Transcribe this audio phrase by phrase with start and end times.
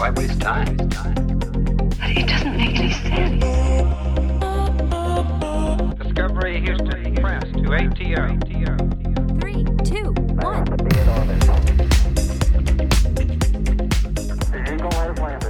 [0.00, 0.06] theoretically.
[0.06, 0.76] Why waste time?
[1.98, 3.44] But it doesn't make any sense.
[5.98, 8.38] Discovery Houston Press to ATO.
[9.40, 10.64] Three, two, one.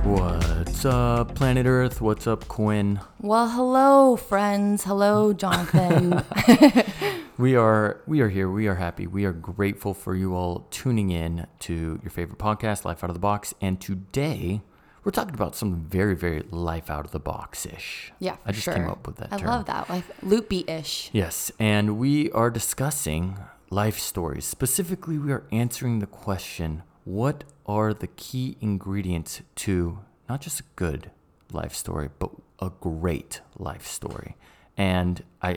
[0.05, 2.01] What's up, planet Earth?
[2.01, 3.01] What's up, Quinn?
[3.21, 4.85] Well, hello, friends.
[4.85, 6.25] Hello, Jonathan.
[7.41, 8.51] We are we are here.
[8.51, 9.07] We are happy.
[9.07, 13.15] We are grateful for you all tuning in to your favorite podcast, Life Out of
[13.15, 13.55] the Box.
[13.63, 14.61] And today
[15.05, 18.13] we're talking about something very, very life out of the box ish.
[18.19, 18.75] yeah, I just sure.
[18.75, 19.49] came up with that I term.
[19.49, 19.89] love that.
[19.89, 21.09] Like loopy-ish.
[21.15, 23.39] Yes, and we are discussing
[23.71, 24.45] life stories.
[24.45, 30.65] Specifically, we are answering the question what are the key ingredients to not just a
[30.77, 31.11] good
[31.55, 34.37] life story, but a great life story?
[34.77, 35.57] And I,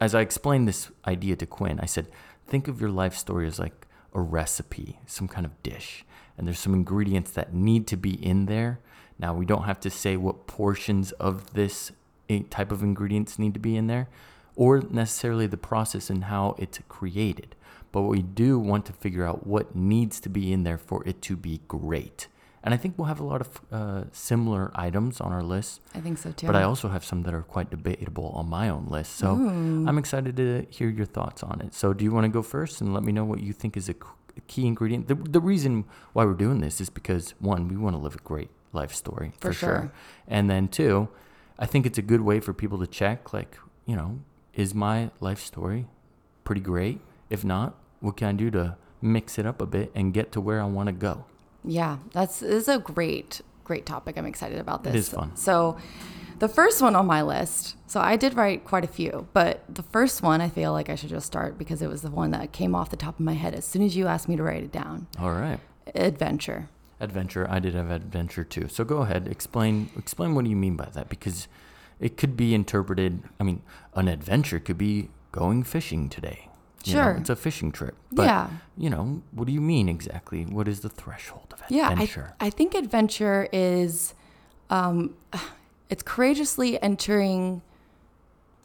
[0.00, 2.08] as I explained this idea to Quinn, I said,
[2.46, 6.04] think of your life story as like a recipe, some kind of dish.
[6.36, 8.80] And there's some ingredients that need to be in there.
[9.18, 11.92] Now, we don't have to say what portions of this
[12.28, 14.08] eh, type of ingredients need to be in there
[14.56, 17.54] or necessarily the process and how it's created.
[17.90, 21.20] But we do want to figure out what needs to be in there for it
[21.22, 22.28] to be great.
[22.64, 25.80] And I think we'll have a lot of uh, similar items on our list.
[25.94, 26.46] I think so too.
[26.46, 29.16] But I also have some that are quite debatable on my own list.
[29.16, 31.74] So I'm excited to hear your thoughts on it.
[31.74, 33.88] So do you want to go first and let me know what you think is
[33.88, 33.94] a
[34.46, 35.08] key ingredient?
[35.08, 38.18] The, the reason why we're doing this is because, one, we want to live a
[38.18, 39.92] great life story For sure.
[40.28, 41.08] And then, two,
[41.58, 44.20] I think it's a good way for people to check, like, you know,
[44.54, 45.88] is my life story
[46.44, 47.00] pretty great?
[47.28, 50.40] If not, what can I do to mix it up a bit and get to
[50.40, 51.24] where I want to go?
[51.64, 54.16] Yeah, that's is a great, great topic.
[54.18, 54.94] I'm excited about this.
[54.94, 55.36] is fun.
[55.36, 55.76] So,
[56.38, 57.76] the first one on my list.
[57.86, 60.96] So I did write quite a few, but the first one I feel like I
[60.96, 63.34] should just start because it was the one that came off the top of my
[63.34, 65.06] head as soon as you asked me to write it down.
[65.20, 65.60] All right.
[65.94, 66.68] Adventure.
[67.00, 70.76] adventure i did have adventure too so go ahead explain explain what do you mean
[70.76, 71.48] by that because
[71.98, 73.60] it could be interpreted i mean
[73.94, 76.48] an adventure could be going fishing today
[76.84, 77.12] You know, Sure.
[77.20, 78.48] it's a fishing trip but Yeah.
[78.76, 82.34] you know what do you mean exactly what is the threshold of adventure?
[82.40, 84.14] Yeah, I, I think adventure is,
[84.70, 85.14] um,
[85.90, 87.62] it's courageously entering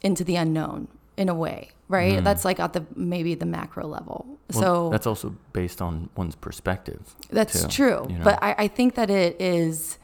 [0.02, 2.22] into the unknown in a way, right?
[2.22, 4.26] That's like at the maybe the macro level.
[4.28, 4.54] Mm.
[4.54, 8.06] Well, so that's also based on one's perspective That's too, true.
[8.08, 8.24] you know?
[8.24, 9.98] But I, I think that it is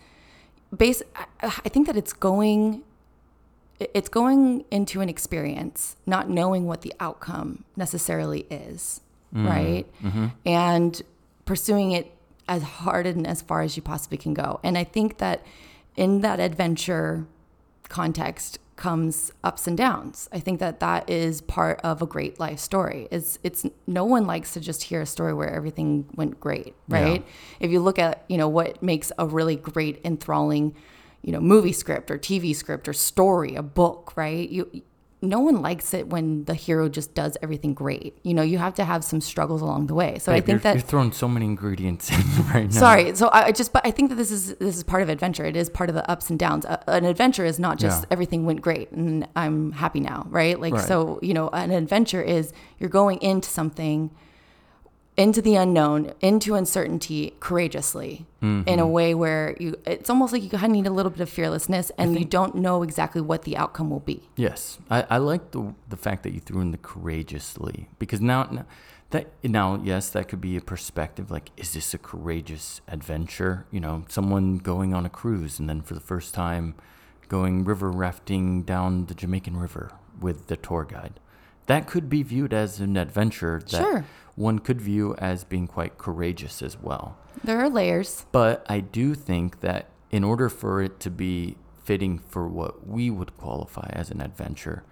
[0.76, 1.25] base I,
[1.64, 2.82] I think that it's going
[3.80, 9.00] it's going into an experience, not knowing what the outcome necessarily is,
[9.34, 9.86] Mm, right?
[10.02, 10.26] mm-hmm.
[10.46, 11.02] And
[11.44, 12.12] pursuing it
[12.48, 14.60] as hard and as far as you possibly can go.
[14.62, 15.44] And I think that
[15.96, 17.26] in that adventure
[17.88, 20.28] context comes ups and downs.
[20.32, 23.06] I think that that is part of a great life story.
[23.10, 27.24] It's it's no one likes to just hear a story where everything went great, right?
[27.60, 30.74] If you look at, you know, what makes a really great enthralling,
[31.24, 34.48] you know, movie script or TV script or story, a book, right?
[34.48, 34.82] You
[35.22, 38.18] no one likes it when the hero just does everything great.
[38.24, 40.18] You know, you have to have some struggles along the way.
[40.18, 43.16] So I think you're, that you're throwing so many ingredients in right now Sorry.
[43.16, 45.46] So I I just, but I think that this is this is part of adventure.
[45.46, 46.66] It is part of the ups and downs.
[46.66, 48.08] Uh, an adventure is not just Yeah.
[48.10, 50.60] everything went great and I'm happy now, right?
[50.60, 50.84] Like Right.
[50.86, 54.10] so, you know, an adventure is you're going into something,
[55.16, 58.69] into the unknown, into uncertainty courageously Mm-hmm.
[58.69, 59.75] in a way where you.
[59.86, 62.54] It's almost like you kind of need a little bit of fearlessness, and you don't
[62.56, 64.28] know exactly what the outcome will be.
[64.36, 68.42] Yes, I, I like the the fact that you threw in the courageously because now,
[68.50, 68.66] now
[69.10, 73.81] that now yes that could be a perspective like is this a courageous adventure you
[73.81, 76.75] know someone going on a cruise and then for the first time
[77.28, 81.19] going river rafting down the Jamaican River with the tour guide
[81.66, 84.04] that could be viewed as an adventure that Sure.
[84.36, 88.26] one could view as being quite courageous as well There are layers.
[88.32, 93.11] but I do think that in order for it to be fitting for what we
[93.11, 94.84] would qualify as an adventure,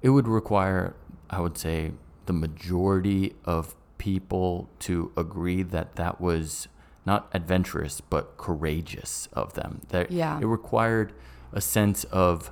[0.00, 0.94] it would require,
[1.28, 1.92] I would say,
[2.26, 6.68] the majority of people to agree that that was
[7.04, 9.80] not adventurous but courageous of them.
[9.88, 10.38] That Yeah.
[10.38, 11.12] it required
[11.52, 12.50] a sense of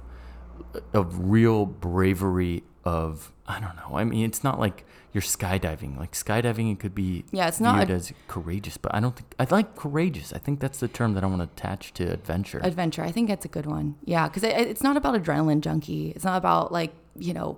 [0.93, 3.97] of real bravery of I don't know.
[3.97, 5.97] I mean, it's not like you're skydiving.
[5.97, 9.15] Like skydiving, it could be Yeah, it's not viewed a- as courageous, but I don't
[9.17, 10.33] think I like courageous.
[10.33, 12.61] I think that's the term that I want to attach to adventure.
[12.63, 13.03] adventure.
[13.05, 13.95] I think it's a good one.
[14.05, 16.11] Yeah, because it, it's not about adrenaline junkie.
[16.11, 17.57] It's not about like you know,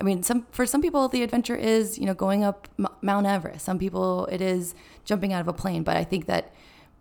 [0.00, 3.26] I mean, some for some people the adventure is you know going up M- Mount
[3.26, 3.64] Everest.
[3.64, 4.74] Some people it is
[5.04, 5.82] jumping out of a plane.
[5.84, 6.52] But I think that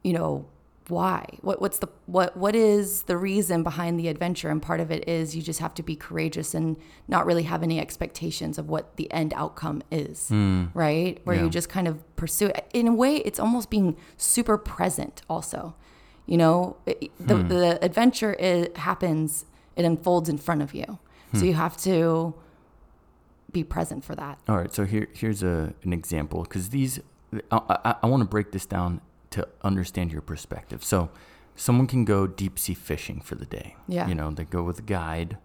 [0.03, 0.45] you know
[0.87, 1.25] why?
[1.41, 4.49] What what's the what what is the reason behind the adventure?
[4.49, 6.77] And part of it is you just have to be courageous and
[7.07, 10.65] not really have any expectations of what the end outcome is hmm.
[10.73, 11.19] right?
[11.23, 11.43] Where Yeah.
[11.43, 12.69] you just kind of pursue it.
[12.73, 15.75] In a way it's almost being super present also
[16.27, 16.77] you know?
[16.87, 17.47] It, the, hmm.
[17.47, 19.45] the adventure it happens
[19.75, 20.99] it unfolds in front of you.
[21.33, 21.45] So hmm.
[21.45, 22.35] you have to
[23.51, 24.37] be present for that.
[24.47, 26.99] All right, so here here's a an example because these
[27.51, 29.01] I, I, I want to break this down
[29.35, 30.83] to understand your perspective.
[30.83, 31.09] So,
[31.55, 33.75] someone can go deep sea fishing for the day.
[33.87, 34.07] Yeah.
[34.07, 35.37] you know they go with a guide,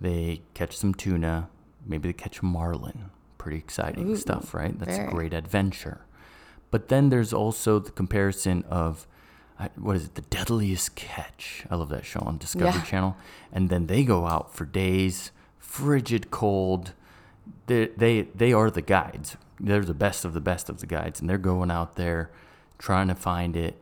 [0.00, 1.48] they catch some tuna,
[1.86, 3.10] maybe they catch a marlin.
[3.38, 4.76] Pretty exciting Ooh, stuff, right?
[4.78, 5.08] That's very.
[5.08, 6.00] a great adventure.
[6.70, 9.06] But then there's also the comparison of
[9.76, 11.64] what is it, the deadliest catch?
[11.70, 12.82] I love that show on Discovery Yeah.
[12.84, 13.16] Channel.
[13.52, 16.92] And then they go out for days, frigid cold
[17.66, 19.36] they they they are the guides.
[19.60, 22.30] They're the best of the best of the guides, and they're going out there
[22.82, 23.74] trying to find it.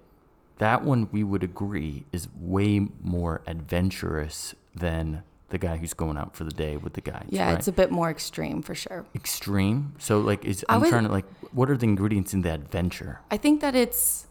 [0.59, 6.37] That one we would agree is way more adventurous than the guy who's going out
[6.37, 7.27] for the day with the guides.
[7.31, 7.59] yeah right?
[7.59, 9.95] it's a bit more extreme for sure extreme.
[9.99, 12.53] So like, is I I'm would- trying to like, what are the ingredients in the
[12.55, 13.21] adventure?
[13.33, 14.27] I think that it's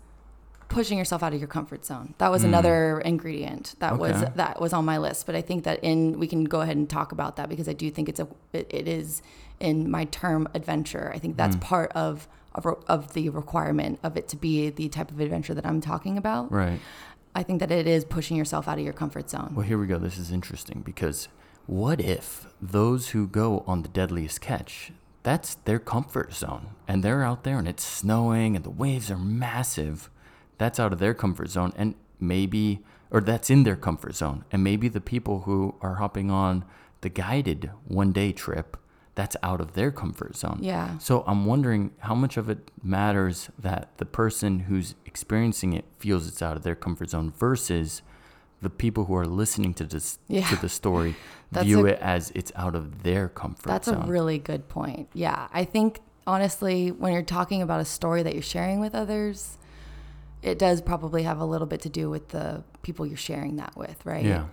[0.70, 2.14] pushing yourself out of your comfort zone.
[2.20, 4.36] That was another ingredient that was Hmm.
[4.36, 5.26] That was on my list.
[5.26, 7.74] But I think that in we can go ahead and talk about that because I
[7.74, 9.24] do think it's a it, it is
[9.60, 11.12] in my term adventure.
[11.14, 11.62] I think that's Hmm.
[11.74, 15.66] part of of, of the requirement of it to be the type of adventure that
[15.66, 16.52] I'm talking about.
[16.52, 16.80] Right.
[17.36, 19.54] I think that it is pushing yourself out of your comfort zone.
[19.56, 19.98] Well, here we go.
[19.98, 21.28] This is interesting because
[21.68, 24.92] what if those who go on the deadliest catch,
[25.22, 29.18] that's their comfort zone, and they're out there and it's snowing and the waves are
[29.18, 30.10] massive.
[30.58, 34.64] That's out of their comfort zone, and maybe, or that's in their comfort zone, and
[34.64, 36.66] maybe the people who are hopping on
[37.02, 38.76] the guided one day trip,
[39.20, 40.60] that's out of their comfort zone.
[40.62, 40.98] Yeah.
[41.00, 46.26] So I'm wondering how much of it matters that the person who's experiencing it feels
[46.30, 48.02] it's out of their comfort zone versus
[48.62, 50.48] the people who are listening to this Yeah.
[50.52, 51.16] to the story
[51.52, 53.96] That's view a- it as it's out of their comfort That's zone.
[53.96, 55.10] That's a really good point.
[55.14, 55.48] Yeah.
[55.52, 59.58] I think honestly, when you're talking about a story that you're sharing with others,
[60.42, 63.76] it does probably have a little bit to do with the people you're sharing that
[63.76, 64.24] with, right?
[64.24, 64.46] yeah.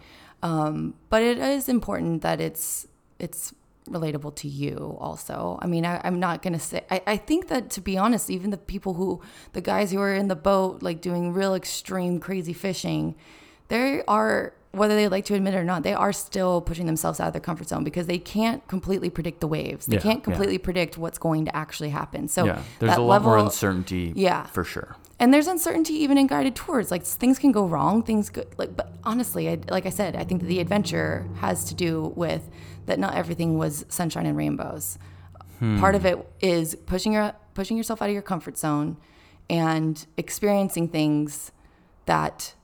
[0.43, 2.89] Um, but it is important that it's
[3.21, 3.55] it's
[3.89, 5.59] relatable to you also.
[5.63, 8.51] I mean, I, I'm not gonna say I, I think that to be honest, even
[8.51, 9.21] the people who
[9.53, 13.15] the guys who are in the boat like doing real extreme crazy fishing,
[13.69, 17.19] they are whether they like to admit it or not, they are still pushing themselves
[17.19, 19.87] out of their comfort zone because they can't completely predict the waves.
[19.87, 20.25] They Yeah, can't yeah.
[20.25, 22.29] completely predict what's going to actually happen.
[22.29, 22.61] So yeah.
[22.79, 24.45] There's that a lot more uncertainty Yeah.
[24.47, 24.97] for sure.
[25.19, 28.77] and there's uncertainty even in guided tours like things can go wrong things go like
[28.77, 32.43] but honestly I, like i said i think that the adventure has to do with
[32.87, 34.99] that not everything was sunshine and rainbows.
[35.59, 35.79] Hmm.
[35.79, 38.97] Part of it is pushing your pushing yourself out of your comfort zone
[39.49, 41.53] and experiencing things
[42.07, 42.55] that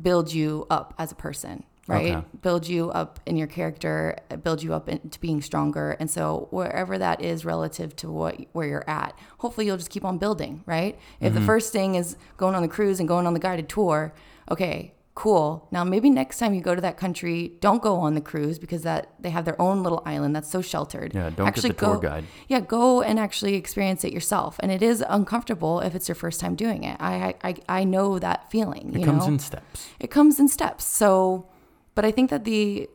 [0.00, 2.14] build you up as a person right?
[2.14, 2.26] Okay.
[2.40, 5.96] build you up in your character build you up into being stronger.
[6.00, 10.04] And so wherever that is relative to what where you're at hopefully you'll just keep
[10.04, 10.98] on building right?
[11.20, 11.46] If the mm-hmm.
[11.46, 14.14] first thing is going on the cruise and going on the guided tour
[14.50, 18.20] okay cool now maybe next time you go to that country don't go on the
[18.20, 21.62] cruise because that they have their own little island that's so sheltered Yeah, don't get
[21.62, 22.24] the tour guide.
[22.48, 26.40] yeah go and actually experience it yourself and it is uncomfortable if it's your first
[26.40, 29.88] time doing it i i, I know that feeling It comes know in steps.
[30.00, 31.46] it comes in steps so
[31.94, 32.88] but i think that the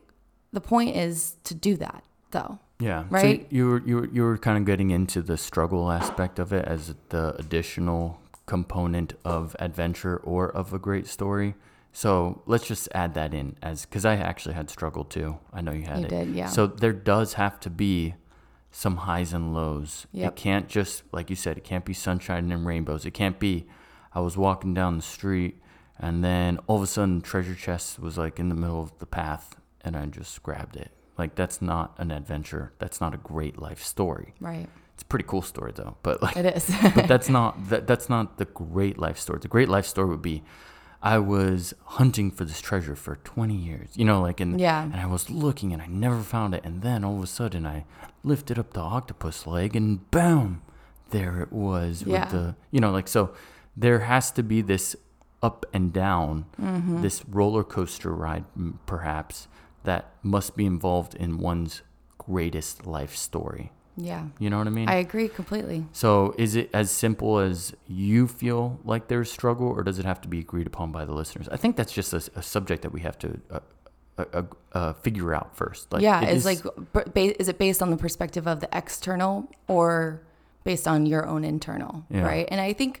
[0.52, 3.04] the point is to do that though Yeah.
[3.08, 3.40] Right?
[3.42, 6.52] So you were you were you were kind of getting into the struggle aspect of
[6.52, 11.54] it as the additional component of adventure or of a great story.
[11.92, 15.38] So let's just add that in as because I actually had struggle too.
[15.52, 16.08] I know you had You it.
[16.10, 16.46] did, yeah.
[16.46, 18.14] So there does have to be
[18.70, 20.06] some highs and lows.
[20.12, 20.32] Yep.
[20.32, 21.56] It can't just like you said.
[21.58, 23.04] It can't be sunshine and rainbows.
[23.04, 23.66] It can't be.
[24.14, 25.60] I was walking down the street
[25.98, 29.06] and then all of a sudden treasure chest was like in the middle of the
[29.06, 30.92] path and I just grabbed it.
[31.18, 32.72] Like that's not an adventure.
[32.78, 34.34] That's not a great life story.
[34.40, 35.96] right It's a pretty cool story though.
[36.04, 39.40] But like it is but that's not that, that's not the great life story.
[39.40, 40.44] The great life story would be
[41.02, 43.88] I was hunting for this treasure for 20 years.
[43.94, 44.82] You know, like and Yeah.
[44.82, 47.64] and I was looking and I never found it and then all of a sudden
[47.66, 47.84] I
[48.22, 50.60] lifted up the octopus leg and boom,
[51.10, 52.24] there it was Yeah.
[52.24, 53.32] with the you know, like so
[53.76, 54.94] there has to be this
[55.42, 57.00] up and down, Mm-hmm.
[57.02, 58.44] this roller coaster ride
[58.84, 59.48] perhaps
[59.84, 61.80] that must be involved in one's
[62.18, 63.72] greatest life story.
[64.00, 64.88] Yeah You know what I mean?
[64.88, 69.82] i agree completely So is it as simple as you feel like there's struggle, or
[69.82, 71.48] does it have to be agreed upon by the listeners?
[71.48, 73.60] I think that's just a, a subject that we have to uh,
[74.18, 74.42] uh, uh,
[74.72, 75.92] uh, figure out first.
[75.92, 79.50] Like, yeah it it's is- like, is it based on the perspective of the external
[79.68, 80.22] or
[80.64, 82.26] based on your own internal Yeah.
[82.32, 82.92] right and i think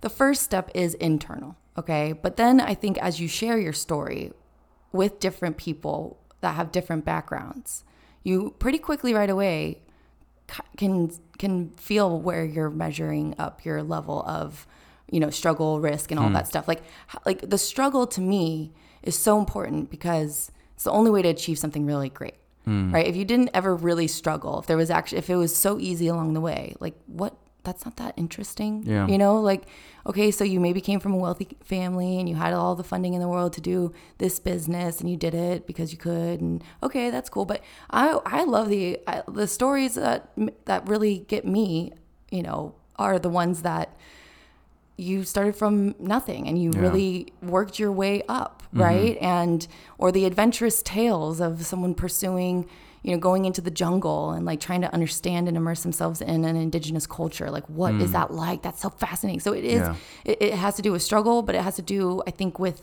[0.00, 2.12] the first step is internal Okay.
[2.12, 4.30] But then I think as you share your story
[4.92, 7.82] with different people that have different backgrounds,
[8.22, 9.82] you pretty quickly right away
[10.76, 14.66] can can feel where you're measuring up your level of
[15.10, 16.34] you know struggle risk and all hmm.
[16.34, 16.68] that stuff.
[16.68, 16.82] Like
[17.26, 21.58] like the struggle to me is so important because it's the only way to achieve
[21.58, 22.92] something really great hmm.
[22.92, 23.06] right?
[23.06, 26.08] If you didn't ever really struggle if there was actually if it was so easy
[26.08, 29.06] along the way like what that's not that interesting Yeah.
[29.08, 29.62] you know like
[30.06, 33.14] okay so you maybe came from a wealthy family and you had all the funding
[33.14, 36.62] in the world to do this business and you did it because you could and
[36.82, 40.30] okay that's cool but i i love the I, the stories that
[40.66, 41.92] that really get me
[42.30, 43.96] you know are the ones that
[44.96, 46.80] you started from nothing and you Yeah.
[46.80, 48.82] really worked your way up mm-hmm.
[48.82, 49.66] right and
[49.98, 52.66] or the adventurous tales of someone pursuing
[53.04, 56.44] you know going into the jungle and like trying to understand and immerse themselves in
[56.44, 58.12] an indigenous culture like what is mm.
[58.14, 59.94] that like that's so fascinating so it is Yeah.
[60.24, 62.82] it, it has to do with struggle but it has to do i think with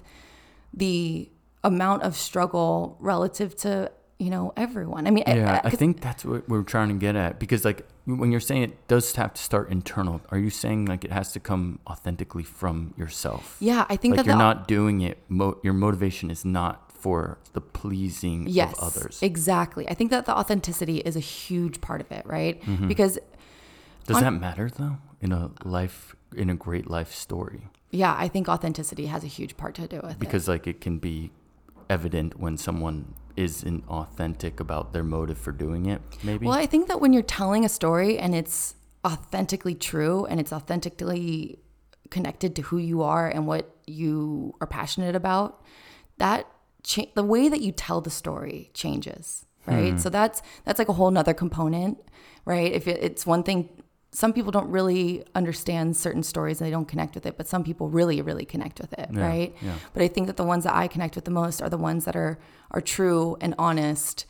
[0.74, 1.30] the
[1.64, 6.24] amount of struggle relative to you know everyone i mean Yeah, I 'cause- think that's
[6.24, 9.42] what we're trying to get at because, like, when you're saying it does have to
[9.42, 13.58] start internal, are you saying like it has to come authentically from yourself?
[13.60, 15.18] yeah i think like that you're the, not doing it.
[15.30, 19.20] Mo- your motivation is not for the pleasing yes of others.
[19.22, 22.88] exactly i think that the authenticity is a huge part of it right Mm-hmm.
[22.88, 23.14] because
[24.08, 27.62] Does on- that matter though in a life in a great life story?
[28.02, 30.80] yeah i think authenticity has a huge part to do with it Because like it
[30.86, 31.32] can be
[31.90, 36.02] evident when someone isn't authentic about their motive for doing it.
[36.24, 36.46] Maybe.
[36.46, 40.52] Well, I think that when you're telling a story and it's authentically true and it's
[40.54, 41.58] authentically
[42.10, 45.62] connected to who you are and what you are passionate about,
[46.18, 46.46] that
[46.84, 49.92] cha- the way that you tell the story changes, right?
[49.94, 49.98] Hmm.
[49.98, 51.98] So that's that's like a whole nother component,
[52.46, 52.72] right?
[52.72, 53.70] If it, it's one thing,
[54.12, 57.64] some people don't really understand certain stories and they don't connect with it, but some
[57.64, 59.56] people really, really connect with it, Yeah, right?
[59.62, 59.76] yeah.
[59.94, 62.06] But I think that the ones that I connect with the most are the ones
[62.06, 62.38] that are
[62.72, 64.26] are true and honest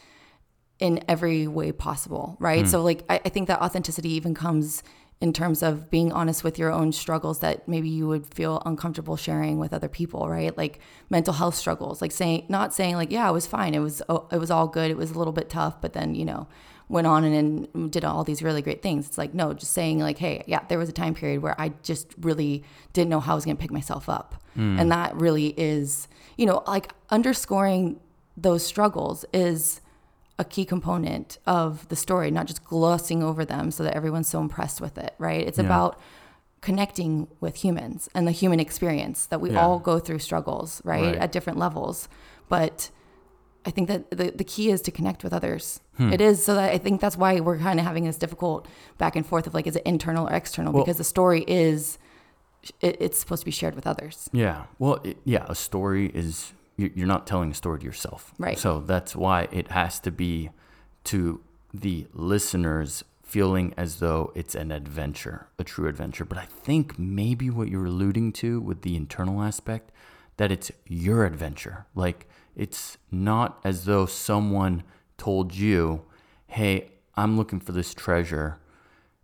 [0.79, 2.61] in every way possible, right?
[2.61, 2.67] Hmm.
[2.67, 4.83] So like I, I think that authenticity even comes
[5.21, 9.15] in terms of being honest with your own struggles that maybe you would feel uncomfortable
[9.15, 10.57] sharing with other people, right?
[10.57, 10.79] Like
[11.11, 14.27] mental health struggles, like saying not saying like yeah, it was fine, it was oh,
[14.31, 16.47] it was all good, it was a little bit tough, but then you know
[16.89, 19.07] went on and, and did all these really great things.
[19.07, 21.73] It's like no, just saying like hey, yeah, there was a time period where I
[21.83, 22.63] just really
[22.93, 24.79] didn't know how I was going to pick myself up, hmm.
[24.79, 27.99] and that really is you know like underscoring
[28.35, 29.81] those struggles is
[30.41, 34.39] a key component of the story, not just glossing over them so that everyone's so
[34.41, 35.45] impressed with it, right?
[35.47, 35.65] It's Yeah.
[35.65, 35.99] about
[36.61, 39.61] connecting with humans and the human experience that we Yeah.
[39.63, 41.03] all go through struggles, right?
[41.13, 41.15] Right.
[41.15, 42.07] At different levels.
[42.49, 42.89] But
[43.65, 45.79] I think that the, the key is to connect with others.
[45.97, 46.11] Hmm.
[46.11, 48.67] It is so that I think that's why we're kind of having this difficult
[48.97, 50.73] back and forth of like, is it internal or external?
[50.73, 51.99] Well- because the story is,
[52.79, 54.29] it, it's supposed to be shared with others.
[54.33, 54.63] Yeah.
[54.79, 56.53] Well, it, yeah, a story is
[56.95, 58.33] you're not telling a story to yourself.
[58.37, 58.57] Right.
[58.57, 60.49] So that's why it has to be
[61.05, 61.41] to
[61.73, 66.25] the listeners feeling as though it's an adventure, a true adventure.
[66.25, 69.91] But I think maybe what you're alluding to with the internal aspect
[70.37, 71.85] that it's your adventure.
[71.95, 74.83] Like it's not as though someone
[75.17, 76.01] told you,
[76.47, 78.59] "Hey, I'm looking for this treasure.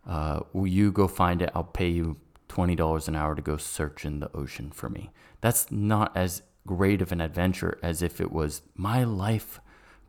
[0.06, 1.50] Uh, will you go find it?
[1.54, 2.16] I'll pay you
[2.48, 5.10] twenty dollars an hour to go search in the ocean for me."
[5.40, 9.60] That's not as great of an adventure as if it was my life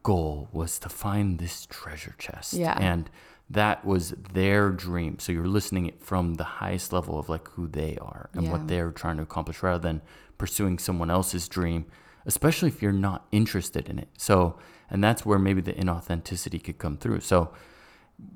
[0.03, 2.53] goal was to find this treasure chest.
[2.53, 2.77] Yeah.
[2.79, 3.10] And
[3.50, 5.18] that was their dream.
[5.20, 8.51] So you're listening it from the highest level of like who they are and Yeah.
[8.51, 10.01] what they're trying to accomplish rather than
[10.38, 11.86] pursuing someone else's dream,
[12.25, 14.10] especially if you're not interested in it.
[14.18, 14.58] So,
[14.89, 17.22] and that's where maybe the inauthenticity could come through.
[17.22, 17.51] So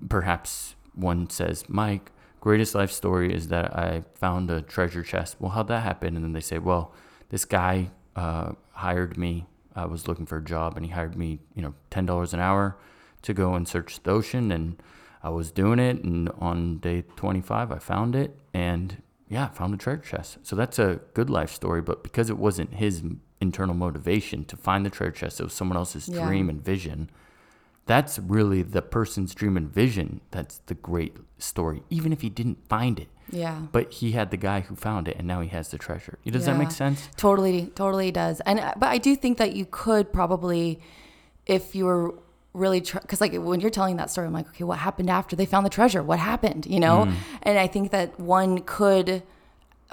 [0.09, 5.37] perhaps one says, Mike, greatest life story is that I found a treasure chest.
[5.39, 6.15] Well, how'd that happen?
[6.15, 6.93] And then they say, well,
[7.29, 9.45] this guy uh, hired me.
[9.75, 12.77] I was looking for a job and he hired me, you know, $10 an hour
[13.23, 14.51] to go and search the ocean.
[14.51, 14.81] And
[15.23, 16.03] I was doing it.
[16.03, 18.37] And on day 25, I found it.
[18.53, 20.37] And yeah, I found a treasure chest.
[20.43, 21.81] So that's a good life story.
[21.81, 23.01] But because it wasn't his
[23.41, 26.23] internal motivation to find the treasure chest, it was someone else's Yeah.
[26.25, 27.09] dream and vision
[27.85, 32.57] that's really the person's dream and vision that's the great story even if he didn't
[32.69, 33.59] find it Yeah.
[33.71, 36.45] but he had the guy who found it and now he has the treasure does
[36.45, 38.39] that make sense Totally, totally does.
[38.45, 40.79] And uh, but I do think that you could probably,
[41.45, 42.13] if you were
[42.53, 45.45] really, because like when you're telling that story, I'm like, okay, what happened after they
[45.45, 46.01] found the treasure?
[46.03, 46.65] What happened?
[46.67, 47.11] You know?
[47.41, 49.23] And I think that one could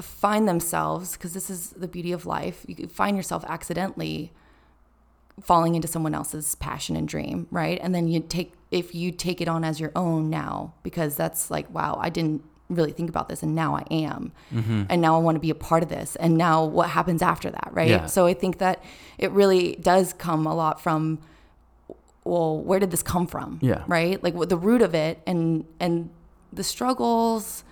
[0.01, 2.65] find themselves because this is the beauty of life.
[2.69, 4.33] You could find yourself accidentally
[5.43, 7.79] falling into someone else's passion and dream, right?
[7.83, 11.51] And then you take if you take it on as your own now because that's
[11.51, 14.33] like, wow, I didn't really think about this and now I am.
[14.53, 14.85] Mm-hmm.
[14.89, 16.15] And now I want to be a part of this.
[16.17, 17.91] And now what happens after that, right?
[17.91, 18.07] Yeah.
[18.07, 18.83] So I think that
[19.19, 21.19] it really does come a lot from
[22.25, 23.59] well, where did this come from?
[23.63, 23.83] Yeah.
[23.89, 24.23] Right?
[24.23, 26.11] Like what the root of it and and
[26.53, 27.65] the struggles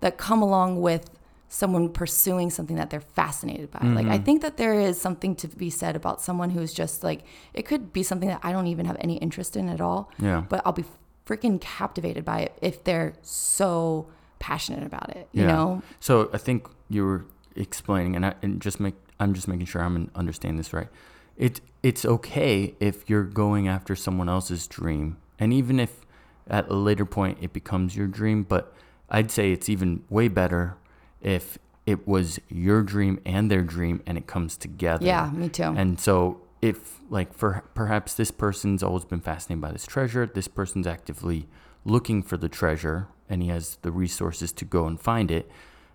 [0.00, 1.08] that come along with
[1.52, 3.80] someone pursuing something that they're fascinated by.
[3.80, 4.10] Like Mm-hmm.
[4.10, 7.66] I think that there is something to be said about someone who's just like it
[7.66, 10.10] could be something that I don't even have any interest in at all.
[10.18, 10.44] Yeah.
[10.48, 10.86] But I'll be
[11.26, 15.82] freaking captivated by it if they're so passionate about it, you know?
[16.00, 19.82] So I think you were explaining, and I and just make I'm just making sure
[19.82, 20.88] I'm understanding this right.
[21.36, 26.06] It it's okay if you're going after someone else's dream, and even if
[26.48, 28.72] at a later point it becomes your dream, but
[29.10, 30.78] I'd say it's even way better
[31.22, 35.04] if it was your dream and their dream, and it comes together.
[35.04, 35.64] Yeah, me too.
[35.64, 40.46] And so if like for perhaps this person's always been fascinated by this treasure, this
[40.48, 41.48] person's actively
[41.84, 45.50] looking for the treasure and he has the resources to go and find it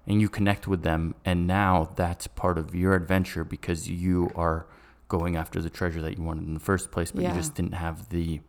[0.05, 4.65] and you connect with them and now that's part of your adventure because you are
[5.07, 7.29] going after the treasure that you wanted in the first place but Yeah.
[7.33, 8.41] you just didn't have the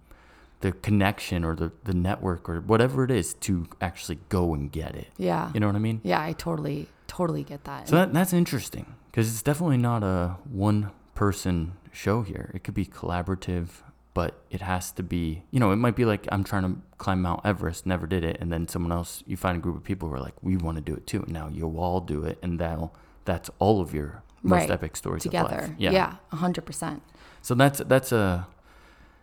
[0.61, 4.95] the connection or the, the network or whatever it is to actually go and get
[4.95, 5.09] it.
[5.17, 5.51] Yeah.
[5.55, 6.01] You know what I mean?
[6.03, 7.89] Yeah, I totally totally get that.
[7.89, 12.51] So that, that's interesting because it's definitely not a one person show here.
[12.55, 13.69] It could be collaborative,
[14.15, 17.23] but it has to be, you know, it might be like I'm trying to climb
[17.23, 18.37] Mount Everest, never did it.
[18.41, 20.77] And then someone else, you find a group of people who are like, we want
[20.77, 21.23] to do it too.
[21.23, 22.39] And now you'll all do it.
[22.43, 24.71] And that'll, that's all of your most Right.
[24.71, 25.75] epic stories together.
[25.79, 27.03] Yeah, a hundred percent.
[27.43, 28.47] So that's, that's a,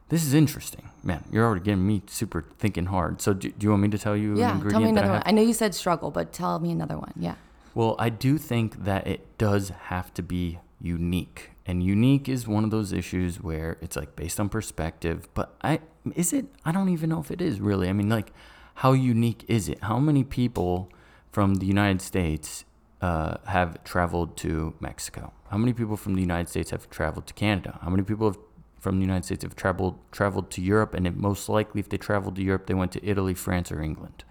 [0.10, 1.24] this is interesting, man.
[1.32, 3.22] You're already getting me super thinking hard.
[3.22, 5.08] So do, do you want me to tell you an Yeah, tell me that I
[5.08, 5.24] another one.
[5.26, 7.14] I know you said struggle, but tell me another one.
[7.18, 7.36] Yeah.
[7.74, 11.52] Well, I do think that it does have to be unique.
[11.66, 15.80] And unique is one of those issues where it's like based on perspective, but I
[16.16, 17.90] is it I don't even know if it is really.
[17.90, 18.32] I mean like
[18.76, 19.82] how unique is it?
[19.84, 20.92] How many people
[21.32, 22.66] from the United States
[23.02, 25.34] uh, have traveled to Mexico?
[25.50, 27.80] How many people from the United States have traveled to Canada?
[27.82, 28.38] How many people have,
[28.86, 30.94] from the United States have traveled traveled to Europe?
[30.98, 33.82] And it, most likely, if they traveled to Europe, they went to Italy, France, or
[33.90, 34.24] England.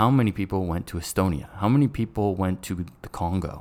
[0.00, 1.46] How many people went to Estonia?
[1.62, 3.54] How many people went to the Congo?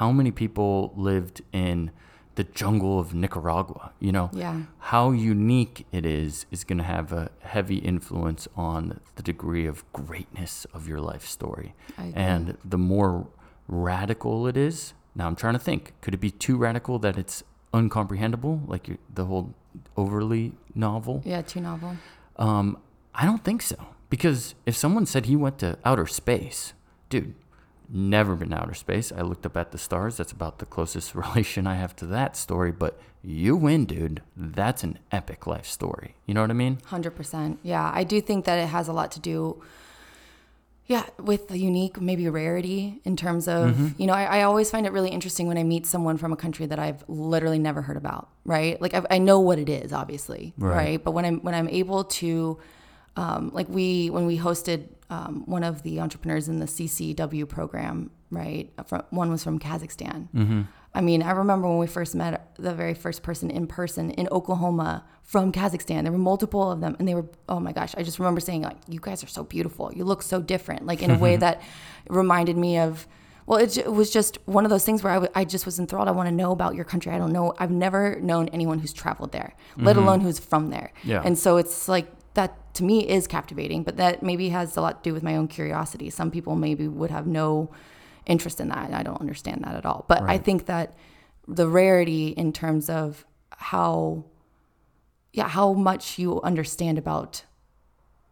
[0.00, 1.90] How many people lived in
[2.38, 3.84] the jungle of Nicaragua?
[4.06, 4.56] You know, Yeah.
[4.92, 5.04] how
[5.34, 10.66] unique it is is going to have a heavy influence on the degree of greatness
[10.76, 11.68] of your life story.
[12.14, 13.12] And the more
[13.68, 14.76] radical it is,
[15.18, 17.42] now I'm trying to think, could it be too radical that it's
[17.74, 18.84] uncomprehendable, like
[19.18, 19.46] the whole
[19.96, 21.22] overly novel?
[21.24, 21.96] Yeah, too novel.
[22.36, 22.78] Um,
[23.14, 23.76] I don't think so.
[24.10, 26.74] Because if someone said he went to outer space,
[27.08, 27.34] dude,
[27.88, 29.10] never been to outer space.
[29.10, 30.16] I looked up at the stars.
[30.18, 32.72] That's about the closest relation I have to that story.
[32.72, 34.22] But you win, dude.
[34.36, 36.16] That's an epic life story.
[36.26, 36.78] You know what I mean?
[36.86, 37.58] Hundred percent.
[37.62, 39.62] Yeah, I do think that it has a lot to do.
[40.92, 43.88] Yeah, with the unique, maybe rarity in terms of Mm-hmm.
[44.00, 46.36] you know, I, I always find it really interesting when I meet someone from a
[46.44, 48.24] country that I've literally never heard about.
[48.54, 50.76] Right, like I, I know what it is, obviously, Right.
[50.76, 50.98] right.
[51.04, 52.58] But when I'm when I'm able to,
[53.22, 54.80] um, like we when we hosted
[55.16, 58.64] um, one of the entrepreneurs in the CCW program, right?
[58.86, 60.28] From, one was from Kazakhstan.
[60.34, 60.62] Mm-hmm.
[60.94, 64.28] I mean, I remember when we first met the very first person in person in
[64.30, 66.02] Oklahoma from Kazakhstan.
[66.02, 68.62] There were multiple of them, and they were, oh my gosh, I just remember saying,
[68.62, 69.90] like, you guys are so beautiful.
[69.94, 71.62] You look so different, like in a way that
[72.08, 73.06] reminded me of,
[73.46, 75.78] well, it, it was just one of those things where I, w- I just was
[75.78, 76.08] enthralled.
[76.08, 77.12] I want to know about your country.
[77.12, 77.54] I don't know.
[77.58, 80.04] I've never known anyone who's traveled there, let mm-hmm.
[80.04, 80.92] alone who's from there.
[81.04, 81.22] Yeah.
[81.24, 85.02] And so it's like, that to me is captivating, but that maybe has a lot
[85.02, 86.10] to do with my own curiosity.
[86.10, 87.70] Some people maybe would have no
[88.26, 88.92] interest in that.
[88.92, 90.04] I don't understand that at all.
[90.08, 90.94] But I think that
[91.48, 94.24] the rarity in terms of how,
[95.32, 97.44] yeah, how much you understand about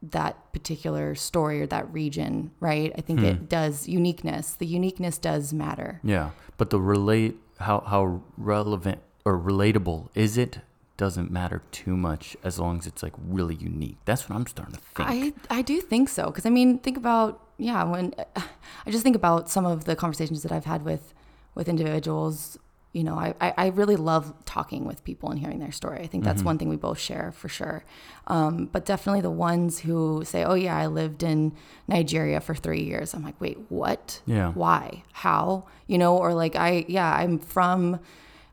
[0.02, 2.92] that particular story or that region, right?
[2.96, 3.26] I think Hmm.
[3.26, 4.54] it does uniqueness.
[4.54, 6.00] The uniqueness does matter.
[6.02, 6.30] Yeah.
[6.56, 10.60] But the relate, how, how relevant or relatable is it
[11.00, 13.96] doesn't matter too much as long as it's like really unique.
[14.04, 15.08] That's what I'm starting to think.
[15.08, 19.16] I I do think so because I mean think about yeah when I just think
[19.16, 21.14] about some of the conversations that I've had with
[21.54, 22.58] with individuals.
[22.92, 26.00] You know, I, I I really love talking with people and hearing their story.
[26.00, 27.82] I think that's one thing we both share for sure.
[28.26, 31.52] Um, but definitely the ones who say, "Oh yeah, I lived in
[31.88, 34.20] Nigeria for three years." I'm like, "Wait, what?
[34.26, 34.52] Yeah.
[34.52, 35.02] Why?
[35.12, 35.64] How?
[35.86, 38.00] You know?" Or like, "I yeah, I'm from."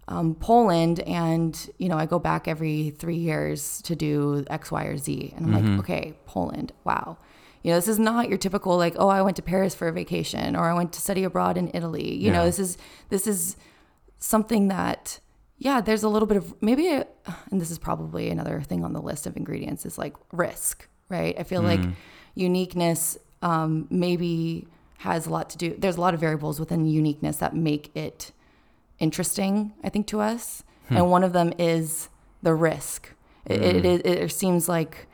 [0.07, 4.83] Um, Poland, and you know, I go back every three years to do X, Y,
[4.85, 7.17] or Z, and I'm like, okay, Poland, wow.
[7.63, 9.91] You know, this is not your typical like, oh, I went to Paris for a
[9.91, 12.15] vacation, or I went to study abroad in Italy.
[12.15, 12.77] You know, this is
[13.09, 13.57] this is
[14.19, 15.19] something that,
[15.57, 17.05] yeah, there's a little bit of maybe, a,
[17.51, 21.35] and this is probably another thing on the list of ingredients is like risk, right?
[21.37, 21.81] I feel like
[22.35, 24.67] uniqueness, um, maybe
[24.99, 25.75] has a lot to do.
[25.77, 28.31] There's a lot of variables within uniqueness that make it
[28.99, 30.63] interesting, I think, to us.
[30.89, 32.07] And one of them is
[32.41, 33.11] the risk.
[33.45, 35.07] It, it, it, it seems like,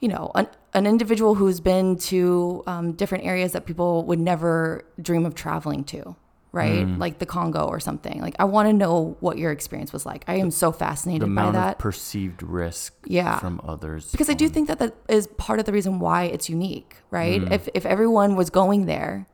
[0.00, 4.84] you know, an, an individual who's been to um, different areas that people would never
[5.02, 6.14] dream of traveling to,
[6.52, 6.86] right?
[6.86, 8.20] Like the Congo or something.
[8.20, 10.24] Like, I want to know what your experience was like.
[10.28, 13.40] I am so fascinated by that perceived risk Yeah.
[13.40, 14.12] from others.
[14.12, 17.40] because I do think that that is part of the reason why it's unique, right?
[17.40, 17.50] Mm.
[17.50, 19.26] If if everyone was going there,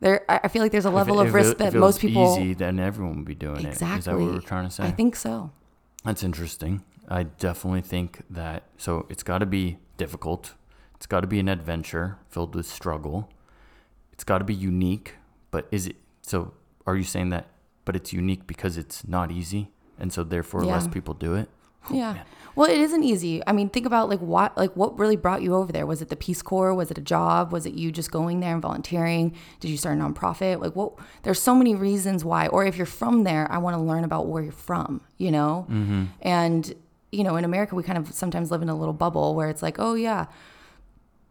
[0.00, 1.78] there I feel like there's a level it- of if it- risk if that it
[1.78, 3.64] most people easy, then everyone would be doing it.
[3.66, 3.94] exactly.
[3.94, 3.98] it.
[3.98, 4.84] Is that what we're trying to say?
[4.84, 5.50] I think so.
[6.04, 6.82] That's interesting.
[7.08, 8.64] I definitely think that.
[8.76, 10.54] So it's got to be difficult.
[10.96, 13.30] It's got to be an adventure filled with struggle.
[14.12, 15.14] It's got to be unique.
[15.50, 15.96] But is it?
[16.22, 16.52] So
[16.86, 17.46] are you saying that?
[17.84, 21.48] But it's unique because it's not easy, and so therefore less people do it.
[21.90, 22.22] Yeah.
[22.56, 23.42] Well, it isn't easy.
[23.48, 25.86] I mean, think about like what like what really brought you over there?
[25.86, 26.72] Was it the Peace Corps?
[26.72, 27.52] Was it a job?
[27.52, 29.34] Was it you just going there and volunteering?
[29.58, 30.60] Did you start a nonprofit?
[30.60, 30.92] Like what
[31.24, 32.46] there's so many reasons why.
[32.46, 35.66] Or if you're from there, I want to learn about where you're from, you know?
[35.68, 36.04] Mm-hmm.
[36.22, 36.74] And
[37.10, 39.62] you know, in America we kind of sometimes live in a little bubble where it's
[39.62, 40.26] like, "Oh yeah,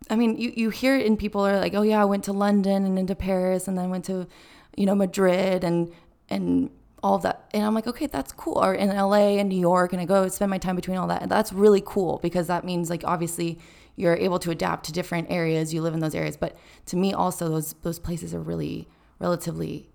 [0.09, 2.33] I mean, you, you hear it and people are like, oh yeah, I went to
[2.33, 4.27] London and into Paris and then went to,
[4.75, 5.91] you know, Madrid and
[6.29, 6.69] and
[7.03, 7.47] all of that.
[7.53, 8.63] And I'm like, okay, that's cool.
[8.63, 11.21] Or in LA and New York and I go spend my time between all that.
[11.21, 13.59] And that's really cool because that means like obviously
[13.95, 15.73] you're able to adapt to different areas.
[15.73, 16.37] You live in those areas.
[16.37, 16.55] But
[16.87, 18.87] to me also those those places are really
[19.19, 19.89] relatively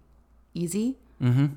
[0.55, 0.99] easy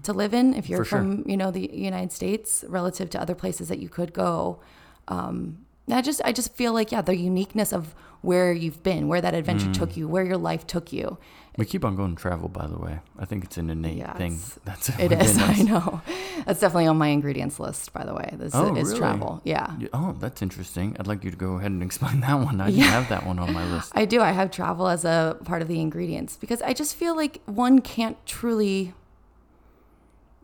[0.02, 1.00] to live in if you're For sure.
[1.00, 4.60] from, you know, the United States relative to other places that you could go.
[5.08, 9.22] Um, I just I just feel like yeah, the uniqueness of where you've been, where
[9.22, 9.74] that adventure Mm.
[9.74, 11.18] took you, where your life took you.
[11.58, 13.00] We keep on going to travel, by the way.
[13.20, 14.40] I think it's an innate Yeah, thing.
[14.64, 16.02] That's It within I know.
[16.46, 18.30] That's definitely on my ingredients list, by the way.
[18.38, 19.00] This Oh, is really?
[19.00, 19.42] travel.
[19.44, 19.76] Yeah.
[19.92, 20.96] Oh, that's interesting.
[20.98, 22.62] I'd like you to go ahead and explain that one.
[22.62, 22.86] I Yeah.
[22.86, 23.92] have that one on my list.
[23.96, 24.22] I do.
[24.22, 27.80] I have travel as a part of the ingredients because I just feel like one
[27.82, 28.94] can't truly.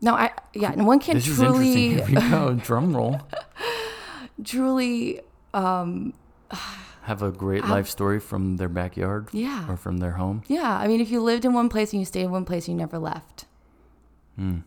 [0.02, 2.14] No, I yeah, and one can't This is truly interesting.
[2.16, 2.52] Here we go.
[2.54, 3.20] Drum roll.
[4.44, 5.20] truly
[7.08, 9.30] Have a great um, life story from their backyard.
[9.32, 9.66] Yeah.
[9.66, 10.42] Or from their home.
[10.46, 12.68] Yeah, I mean, if you lived in one place and you stayed in one place
[12.68, 13.46] and you never left,
[14.36, 14.58] hmm.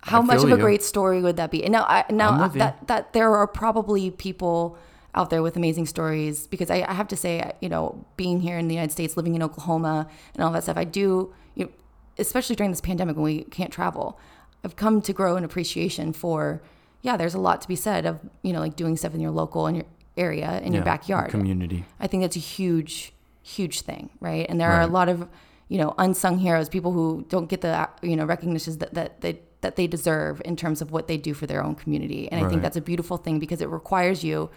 [0.00, 0.56] how I much of a you.
[0.56, 1.62] great story would that be?
[1.62, 4.78] And now, I, now uh, that that there are probably people
[5.14, 8.56] out there with amazing stories because I, I have to say, you know, being here
[8.56, 11.70] in the United States, living in Oklahoma, and all that stuff, I do, you know,
[12.16, 14.18] especially during this pandemic when we can't travel,
[14.64, 16.62] I've come to grow an appreciation for,
[17.02, 19.32] yeah, there's a lot to be said of, you know, like doing stuff in your
[19.32, 19.86] local and your
[20.20, 21.30] area in your backyard.
[21.30, 21.84] Community.
[21.98, 24.46] I think that's a huge, huge thing, right?
[24.48, 25.28] And there are a lot of,
[25.68, 29.40] you know, unsung heroes, people who don't get the, you know, recognitions that, that they
[29.62, 32.30] that they deserve in terms of what they do for their own community.
[32.30, 34.50] And I think that's a beautiful thing because it requires you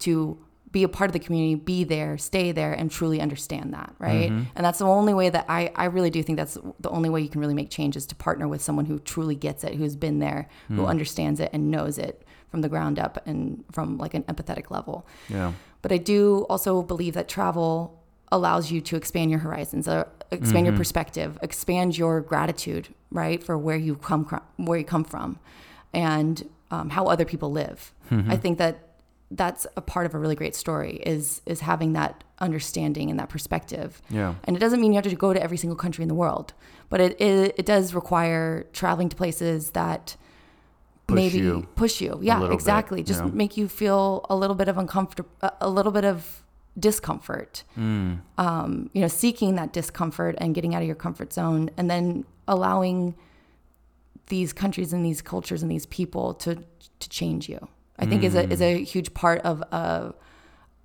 [0.00, 0.38] to
[0.70, 4.30] be a part of the community, be there, stay there, and truly understand that, right?
[4.30, 4.44] Mm-hmm.
[4.56, 7.20] And that's the only way that I, I really do think that's the only way
[7.20, 9.96] you can really make change is to partner with someone who truly gets it, who's
[9.96, 10.76] been there, Hmm.
[10.76, 14.70] who understands it and knows it from the ground up and from like an empathetic
[14.70, 15.04] level.
[15.28, 15.50] Yeah.
[15.82, 20.66] But I do also believe that travel allows you to expand your horizons, uh, expand
[20.66, 25.40] your perspective, expand your gratitude, right, for where you come from, where you come from,
[25.92, 27.92] and um, how other people live.
[28.30, 28.78] I think that
[29.32, 33.30] that's a part of a really great story is is having that understanding and that
[33.30, 34.00] perspective.
[34.10, 34.34] Yeah.
[34.44, 36.52] And it doesn't mean you have to go to every single country in the world,
[36.88, 40.16] but it it, it does require traveling to places that
[41.06, 42.18] Push maybe you push you.
[42.22, 43.00] Yeah, little bit, exactly.
[43.00, 43.30] you Just know?
[43.30, 46.42] make you feel a little bit of uncomfortable, a little bit of
[46.78, 47.62] discomfort.
[47.78, 48.20] Mm.
[48.38, 52.24] Um, you know, seeking that discomfort and getting out of your comfort zone, and then
[52.48, 53.14] allowing
[54.28, 56.56] these countries and these cultures and these people to
[57.00, 57.68] to change you.
[57.98, 60.14] I think is a is a huge part of a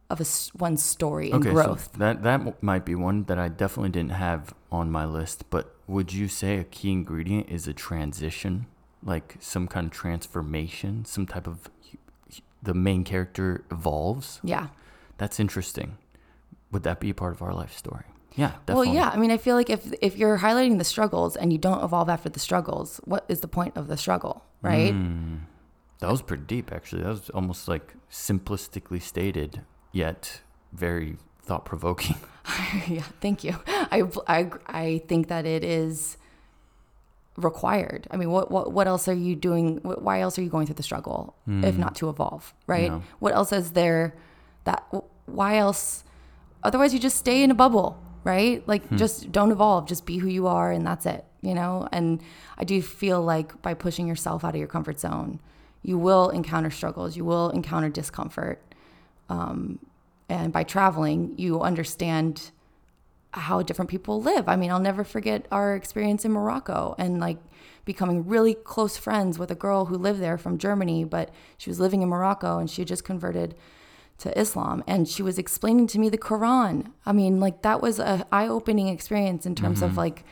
[0.09, 0.25] of a
[0.57, 1.89] one's story and Okay, growth.
[1.93, 5.45] so that that might be one that I definitely didn't have on my list.
[5.49, 8.67] But would you say a key ingredient is a transition,
[9.03, 11.69] like some kind of transformation, some type of
[12.61, 14.39] the main character evolves?
[14.43, 14.67] yeah.
[15.17, 15.97] That's interesting.
[16.71, 18.05] Would that be a part of our life story?
[18.35, 18.87] Yeah, definitely.
[18.87, 19.09] Well, yeah.
[19.09, 22.07] I mean, I feel like if if you're highlighting the struggles and you don't evolve
[22.07, 24.93] after the struggles, what is the point of the struggle, right?
[24.93, 25.39] Mm.
[25.99, 27.03] That was pretty deep, actually.
[27.03, 32.15] That was almost like simplistically stated, yet very thought provoking.
[32.87, 33.55] yeah, thank you.
[33.67, 36.17] I, I, I think that it is
[37.43, 38.07] required.
[38.11, 39.77] I mean, what, what, what else are you doing?
[39.79, 42.91] wh- Why else are you going through the struggle if not to evolve, right?
[42.91, 43.01] Yeah.
[43.19, 44.13] What else is there
[44.65, 44.85] that,
[45.25, 46.03] why else?
[46.63, 48.67] Otherwise, you just stay in a bubble, right?
[48.67, 51.87] Like, just don't evolve, just be who you are, and that's it, you know?
[51.91, 52.21] And
[52.57, 55.39] I do feel like by pushing yourself out of your comfort zone,
[55.81, 58.61] you will encounter struggles, you will encounter discomfort.
[59.29, 59.79] Um,
[60.27, 62.51] and by traveling, you understand
[63.31, 64.49] how different people live.
[64.49, 67.37] I mean, I'll never forget our experience in Morocco and like
[67.85, 71.79] becoming really close friends with a girl who lived there from Germany, but she was
[71.79, 73.55] living in Morocco and she had just converted
[74.19, 76.91] to Islam and she was explaining to me the Quran.
[77.05, 79.99] I mean, like that was a eye-opening experience in terms of mm-hmm.
[79.99, 80.25] like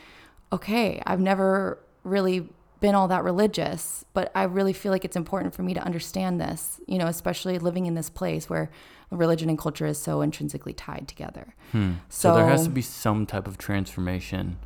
[0.51, 2.47] okay, I've never really
[2.79, 6.39] been all that religious, but I really feel like it's important for me to understand
[6.39, 8.69] this, you know, especially living in this place where
[9.11, 11.55] religion and culture is so intrinsically tied together.
[11.71, 11.93] Hmm.
[12.09, 14.57] So, there has to be some type of transformation.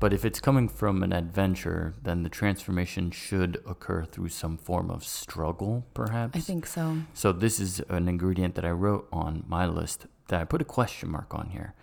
[0.00, 4.90] But if it's coming from an adventure, then the transformation should occur through some form
[4.90, 6.34] of struggle, perhaps.
[6.34, 6.96] I think so.
[7.12, 10.64] So this is an ingredient that I wrote on my list that I put a
[10.64, 11.74] question mark on here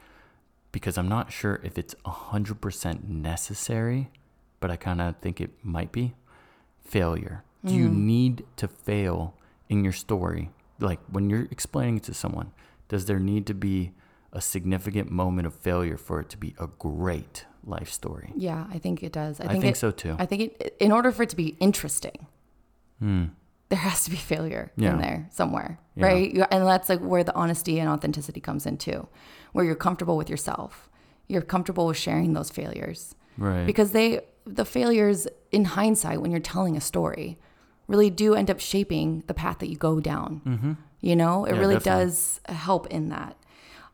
[0.71, 4.09] because I'm not sure if it's 100% necessary,
[4.59, 6.15] but I kind of think it might be.
[6.81, 7.43] Failure.
[7.65, 7.95] Do you mm.
[7.95, 9.33] need to fail
[9.67, 10.51] in your story?
[10.79, 12.51] Like when you're explaining it to someone,
[12.87, 13.91] does there need to be
[14.31, 18.31] a significant moment of failure for it to be a great life story?
[18.35, 19.39] Yeah, I think it does.
[19.41, 20.15] I think it- so, too.
[20.19, 22.27] I think it, in order for it to be interesting,
[22.99, 23.25] hmm.
[23.69, 24.93] there has to be failure Yeah.
[24.93, 26.05] in there somewhere, Yeah.
[26.05, 26.47] right?
[26.51, 29.07] And that's like where the honesty and authenticity comes in too,
[29.51, 30.89] where you're comfortable with yourself.
[31.27, 33.65] You're comfortable with sharing those failures Right.
[33.65, 37.37] because they, the failures in hindsight, when you're telling a story,
[37.87, 40.41] really do end up shaping the path that you go down.
[40.45, 40.73] Mm-hmm.
[41.01, 42.05] You know, it Yeah, really definitely.
[42.05, 43.37] does help in that.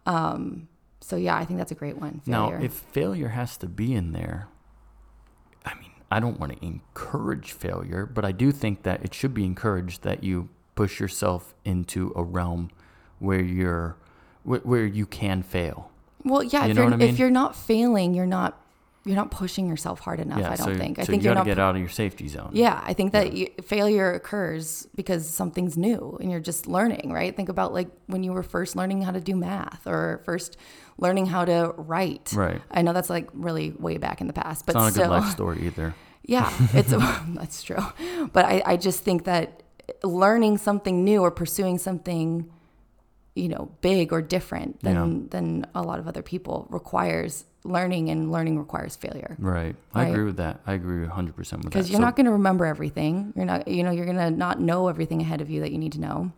[0.05, 0.67] Um,
[1.01, 2.21] so yeah, I think that's a great one.
[2.25, 4.47] Now, if failure has to be in there,
[5.65, 9.33] I mean, I don't want to encourage failure, but I do think that it should
[9.33, 12.69] be encouraged that you push yourself into a realm
[13.19, 13.97] where you're
[14.43, 15.91] where, where you can fail.
[16.23, 16.65] Well, yeah.
[16.65, 17.09] You If, know you're, what I mean?
[17.09, 18.59] if you're not failing, you're not
[19.05, 20.39] you're not pushing yourself hard enough.
[20.39, 20.97] yeah, I don't so, think.
[20.99, 21.43] I so think you are got not.
[21.43, 22.51] to get out of your safety zone.
[22.53, 27.35] Yeah, I think that You, failure occurs because something's new and you're just learning, right?
[27.35, 30.55] Think about like when you were first learning how to do math or first
[30.97, 32.31] learning how to write.
[32.33, 32.61] Right.
[32.71, 35.09] I know that's like really way back in the past, but It's not a good
[35.09, 35.93] life story either.
[36.23, 36.91] yeah, it's
[37.35, 37.83] that's true.
[38.31, 39.63] But I, I just think that
[40.03, 42.49] learning something new or pursuing something,
[43.35, 45.27] you know, big or different than Yeah.
[45.29, 49.37] than a lot of other people requires learning, and learning requires failure.
[49.39, 49.75] Right.
[49.95, 50.09] I Right.
[50.11, 50.59] agree with that.
[50.67, 51.79] I agree 100% with that.
[51.79, 53.31] Because you're So- not going to remember everything.
[53.37, 55.77] You're not, you know, you're going to not know everything ahead of you that you
[55.77, 56.31] need to know.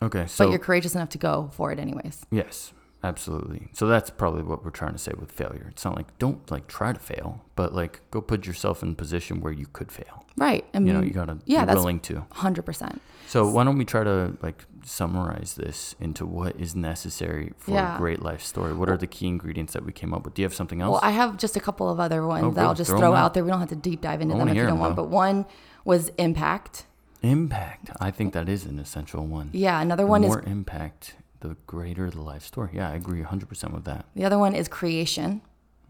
[0.00, 2.24] Okay, so But you're courageous enough to go for it anyways.
[2.30, 2.72] Yes,
[3.04, 3.68] absolutely.
[3.72, 5.66] So that's probably what we're trying to say with failure.
[5.70, 8.94] It's not like don't like try to fail, but like go put yourself in a
[8.94, 10.24] position where you could fail.
[10.36, 10.64] Right.
[10.72, 12.24] I mean, You know, you gotta yeah, be that's willing to.
[12.32, 13.00] hundred percent.
[13.26, 17.94] So why don't we try to like summarize this into what is necessary for Yeah.
[17.94, 18.72] a great life story?
[18.74, 20.34] What are the key ingredients that we came up with?
[20.34, 20.92] Do you have something else?
[20.92, 23.12] Well, I have just a couple of other ones Oh, that I'll just Throw throw,
[23.14, 23.24] out.
[23.26, 23.44] out there.
[23.44, 24.96] We don't have to deep dive into them if you don't want.
[24.96, 25.02] though.
[25.04, 25.46] But one
[25.84, 26.86] was impact.
[27.22, 27.90] impact.
[28.00, 29.50] I think that is an essential one.
[29.52, 29.80] Yeah.
[29.80, 32.70] Another the one is more impact, the greater the life story.
[32.72, 34.06] Yeah, I agree 100% with that.
[34.14, 35.42] the other one is creation.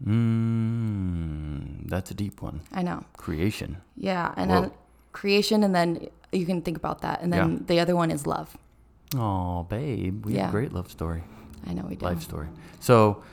[0.05, 2.61] Mm, that's a deep one.
[2.73, 3.03] I know.
[3.17, 3.77] Creation.
[3.95, 4.61] Yeah, and Whoa.
[4.61, 4.71] then
[5.11, 7.59] creation, and then you can think about that, and then Yeah.
[7.67, 8.57] the other one is love.
[9.15, 11.23] Oh, babe, we have a great love story.
[11.67, 12.05] I know we do.
[12.05, 12.47] life story.
[12.79, 13.23] So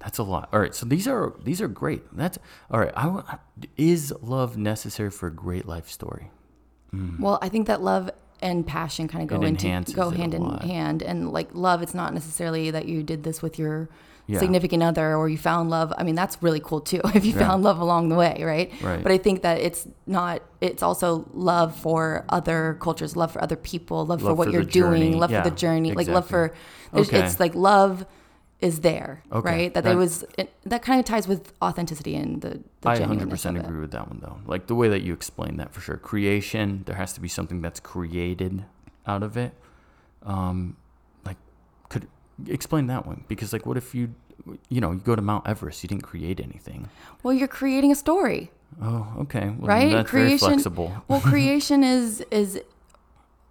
[0.00, 0.48] that's a lot.
[0.52, 0.74] All right.
[0.74, 2.02] So these are these are great.
[2.16, 2.38] That's
[2.70, 2.92] all right.
[2.96, 3.38] I
[3.76, 6.30] is love necessary for a great life story?
[7.18, 11.02] Well, I think that love and passion kind of go into go hand in hand,
[11.02, 13.88] and like love, it's not necessarily that you did this with your
[14.26, 14.40] Yeah.
[14.40, 15.90] significant other or you found love.
[15.96, 17.48] I mean, that's really cool too if you Yeah.
[17.48, 18.70] found love along the way, right?
[18.82, 19.02] Right.
[19.02, 20.42] But I think that it's not.
[20.60, 24.62] It's also love for other cultures, love for other people, love, for what for you're
[24.64, 26.52] doing, love Yeah, for the journey, like love for.
[26.94, 27.18] Okay.
[27.20, 28.04] it's like love
[28.60, 29.48] is there, Okay.
[29.50, 29.74] right?
[29.74, 32.60] That, That- there was it, that kind of ties with authenticity and the.
[32.80, 34.38] the I 100% agree with that one though.
[34.46, 35.96] Like the way that you explained that for sure.
[35.96, 38.64] Creation, there has to be something that's created
[39.06, 39.52] out of it.
[40.24, 40.76] Um,
[41.24, 41.36] like
[41.88, 42.08] could
[42.46, 44.14] explain that one because like what if you
[44.68, 46.88] you know you go to Mount Everest, you didn't create anything.
[47.22, 48.50] Well, you're creating a story.
[48.82, 49.54] Oh, okay.
[49.58, 50.92] Well, right flexible.
[51.08, 52.60] well creation is is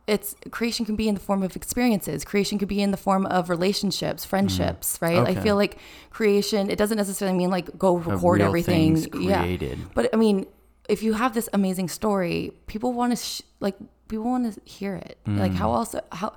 [0.08, 3.26] it's creation can be in the form of experiences creation could be in the form
[3.26, 5.32] of relationships friendships right i Mm-hmm.
[5.32, 5.42] Okay.
[5.42, 5.78] feel like
[6.10, 9.78] creation it doesn't necessarily mean like go record everything created.
[9.80, 10.46] yeah but i mean
[10.90, 13.76] if you have this amazing story people want to sh- like
[14.08, 15.76] people want to hear it like how Mm.
[15.80, 16.34] else how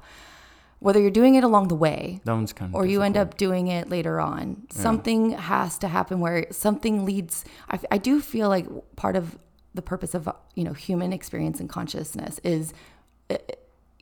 [0.80, 3.37] whether you're doing it along the way That one's kind of or you end up
[3.37, 4.62] doing it later on.
[4.70, 7.44] Something has to happen where something leads.
[7.70, 9.38] I, I do feel like part of
[9.74, 12.72] the purpose of you know human experience and consciousness is,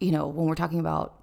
[0.00, 1.14] you know, when we're talking about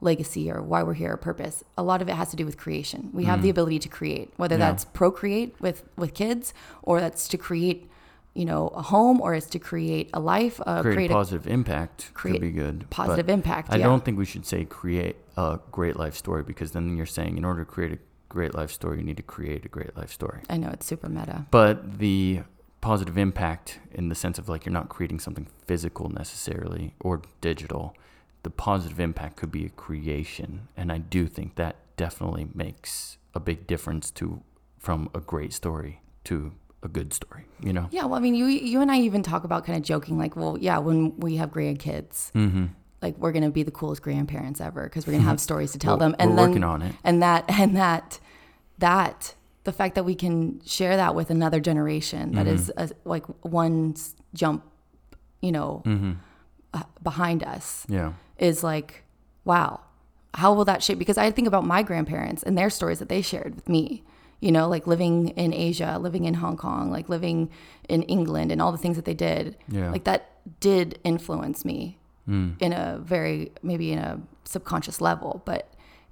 [0.00, 2.56] legacy or why we're here or purpose, a lot of it has to do with
[2.56, 3.10] creation.
[3.12, 4.60] We have the ability to create, whether Mm.
[4.60, 4.70] Yeah.
[4.70, 7.90] that's procreate with with kids or that's to create,
[8.34, 11.16] you know, a home or it's to create a life, uh, create, create a a
[11.16, 12.78] positive impact create could be good.
[12.80, 13.86] but positive impact, I yeah.
[13.86, 17.44] don't think we should say create a great life story because then you're saying in
[17.44, 20.40] order to create a great life story, you need to create a great life story.
[20.48, 21.46] I know it's super meta.
[21.50, 22.42] But the
[22.80, 27.94] positive impact in the sense of like you're not creating something physical necessarily or digital.
[28.44, 30.68] The positive impact could be a creation.
[30.76, 34.42] And I do think that definitely makes a big difference to
[34.78, 36.52] from a great story to
[36.84, 37.88] a good story, you know?
[37.90, 40.36] Yeah, well, I mean, you you and I even talk about kind of joking, like,
[40.36, 42.66] well, yeah, when we have grandkids, Mm-hmm.
[43.02, 45.98] like we're gonna be the coolest grandparents ever because we're gonna have stories to tell
[45.98, 46.94] Well, them, and then working on it.
[47.02, 48.20] and that and that
[48.78, 49.34] that
[49.68, 50.36] the fact that we can
[50.76, 52.92] share that with another generation that is Mm-hmm.
[53.06, 53.26] a, like
[53.62, 53.94] one
[54.40, 54.60] jump,
[55.46, 56.12] you know, Mm-hmm.
[56.76, 58.12] uh, behind us Yeah.
[58.48, 58.90] is like,
[59.44, 59.70] wow,
[60.34, 60.98] how will that shape?
[60.98, 64.02] Because I think about my grandparents and their stories that they shared with me,
[64.40, 67.38] you know, like living in Asia, living in Hong Kong, like living
[67.88, 69.56] in England and all the things that they did.
[69.78, 69.90] Yeah.
[69.94, 70.20] Like that
[70.60, 71.80] did influence me
[72.28, 72.60] Mm.
[72.60, 75.62] in a very, maybe in a subconscious level, but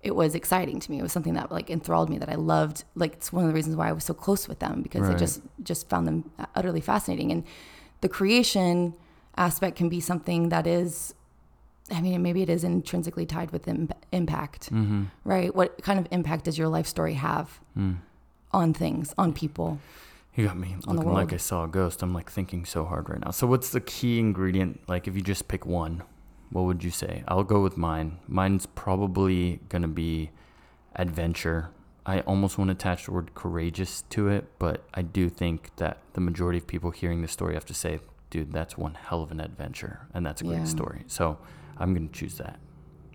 [0.06, 0.98] it was exciting to me.
[0.98, 2.84] It was something that like enthralled me that I loved.
[2.94, 5.14] Like it's one of the reasons why I was so close with them because I
[5.14, 7.30] just, just found them utterly fascinating.
[7.32, 7.44] And
[8.00, 8.94] the creation
[9.36, 11.14] aspect can be something that is
[11.88, 15.04] I mean, maybe it is intrinsically tied with Im- impact, Mm-hmm.
[15.24, 15.54] right?
[15.54, 17.98] What kind of impact does your life story have Mm.
[18.52, 19.78] on things, on people?
[20.34, 21.32] You got me looking like.
[21.32, 22.02] I saw a ghost.
[22.02, 23.30] I'm like thinking so hard right now.
[23.30, 24.80] So what's the key ingredient?
[24.88, 26.02] Like if you just pick one,
[26.50, 27.24] what would you say?
[27.28, 28.18] I'll go with mine.
[28.28, 30.30] Mine's probably gonna be
[30.94, 31.70] adventure.
[32.04, 35.98] I almost want to attach the word courageous to it, but I do think that
[36.12, 37.98] the majority of people hearing this story have to say,
[38.30, 40.64] dude, that's one hell of an adventure and that's a great Yeah.
[40.64, 41.02] story.
[41.08, 41.38] So
[41.78, 42.58] I'm gonna choose that.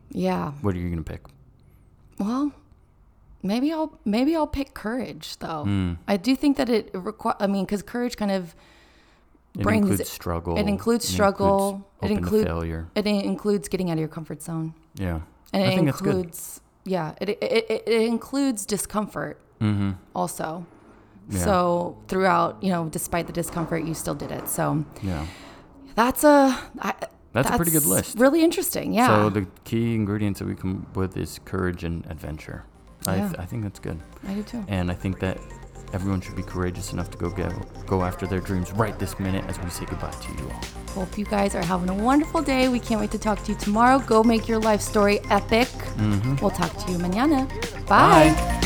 [0.09, 0.51] Yeah.
[0.61, 1.21] What are you gonna pick?
[2.19, 2.51] Well,
[3.41, 5.63] maybe I'll maybe I'll pick courage though.
[5.65, 5.97] Mm.
[6.07, 7.35] I do think that it require.
[7.39, 8.53] I mean, because courage kind of
[9.57, 10.57] It brings includes struggle.
[10.57, 12.87] it includes struggle, it It includes include- failure.
[12.95, 15.19] it includes getting out of your comfort zone, Yeah.
[15.53, 19.91] and I it that's includes yeah, it, it it it includes discomfort Mm-hmm.
[20.15, 20.65] also.
[21.29, 21.43] Yeah.
[21.43, 24.47] So throughout, you know, despite the discomfort, you still did it.
[24.49, 25.25] So Yeah.
[25.95, 26.93] that's a I,
[27.33, 28.17] That's a pretty good list.
[28.19, 28.93] Really interesting.
[28.93, 29.07] Yeah.
[29.07, 32.63] So the key ingredients that we come with is courage and adventure.
[33.07, 33.27] I, Yeah.
[33.29, 34.63] th- I think that's good, I do too.
[34.67, 35.37] and I think that
[35.93, 37.51] everyone should be courageous enough to go get,
[37.85, 40.61] go after their dreams right this minute as we say goodbye to you all.
[40.93, 42.67] Hope you guys are having a wonderful day.
[42.67, 43.99] We can't wait to talk to you tomorrow.
[43.99, 45.67] Go make your life story epic.
[45.67, 46.35] Mm-hmm.
[46.37, 47.47] We'll talk to you mañana.
[47.87, 48.29] Bye.
[48.31, 48.60] Three,